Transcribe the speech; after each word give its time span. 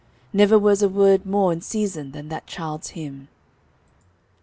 Never 0.33 0.57
was 0.57 0.81
a 0.81 0.89
word 0.89 1.27
more 1.27 1.53
in 1.53 1.61
season 1.61 2.11
than 2.11 2.29
that 2.29 2.47
child's 2.47 2.89
hymn. 2.97 3.27